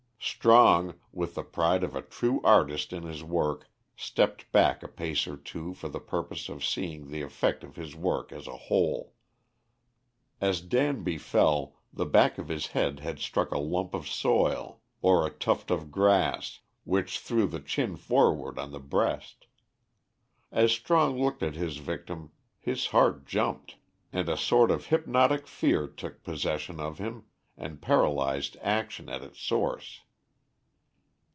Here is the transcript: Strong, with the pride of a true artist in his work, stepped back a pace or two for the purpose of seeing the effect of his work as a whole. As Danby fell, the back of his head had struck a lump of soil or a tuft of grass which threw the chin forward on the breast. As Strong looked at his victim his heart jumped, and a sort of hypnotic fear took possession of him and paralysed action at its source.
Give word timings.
Strong, 0.23 0.93
with 1.11 1.33
the 1.33 1.41
pride 1.43 1.83
of 1.83 1.95
a 1.95 2.01
true 2.03 2.41
artist 2.43 2.93
in 2.93 3.01
his 3.01 3.23
work, 3.23 3.67
stepped 3.95 4.51
back 4.51 4.83
a 4.83 4.87
pace 4.87 5.25
or 5.25 5.35
two 5.35 5.73
for 5.73 5.89
the 5.89 5.99
purpose 5.99 6.47
of 6.47 6.63
seeing 6.63 7.07
the 7.09 7.23
effect 7.23 7.63
of 7.63 7.75
his 7.75 7.95
work 7.95 8.31
as 8.31 8.45
a 8.45 8.55
whole. 8.55 9.15
As 10.39 10.61
Danby 10.61 11.17
fell, 11.17 11.75
the 11.91 12.05
back 12.05 12.37
of 12.37 12.49
his 12.49 12.67
head 12.67 12.99
had 12.99 13.17
struck 13.17 13.51
a 13.51 13.57
lump 13.57 13.95
of 13.95 14.07
soil 14.07 14.81
or 15.01 15.25
a 15.25 15.31
tuft 15.31 15.71
of 15.71 15.89
grass 15.89 16.59
which 16.83 17.17
threw 17.19 17.47
the 17.47 17.59
chin 17.59 17.95
forward 17.95 18.59
on 18.59 18.71
the 18.71 18.79
breast. 18.79 19.47
As 20.51 20.71
Strong 20.71 21.19
looked 21.19 21.41
at 21.41 21.55
his 21.55 21.77
victim 21.77 22.31
his 22.59 22.87
heart 22.87 23.25
jumped, 23.25 23.77
and 24.13 24.29
a 24.29 24.37
sort 24.37 24.69
of 24.69 24.87
hypnotic 24.87 25.47
fear 25.47 25.87
took 25.87 26.21
possession 26.21 26.79
of 26.79 26.99
him 26.99 27.23
and 27.57 27.81
paralysed 27.81 28.55
action 28.61 29.09
at 29.09 29.23
its 29.23 29.39
source. 29.41 30.01